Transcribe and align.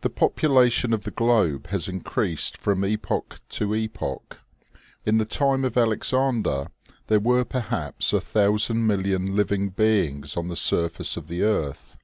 The 0.00 0.10
population 0.10 0.92
of 0.92 1.04
the 1.04 1.12
globe 1.12 1.68
has 1.68 1.86
increased 1.86 2.56
from 2.58 2.82
epoch 2.84 3.40
to 3.50 3.76
epoch. 3.76 4.42
In 5.06 5.18
the 5.18 5.24
time 5.24 5.64
of 5.64 5.76
Alexander 5.78 6.66
there 7.06 7.20
were 7.20 7.44
perhaps 7.44 8.12
a 8.12 8.20
thousand 8.20 8.88
million 8.88 9.36
living 9.36 9.68
beings 9.68 10.36
on 10.36 10.48
the 10.48 10.56
surface 10.56 11.16
of 11.16 11.28
the 11.28 11.44
earth. 11.44 11.96